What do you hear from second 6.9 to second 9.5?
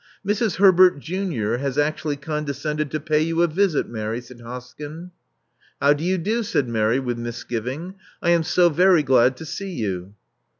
with misgiving. I am so very glad to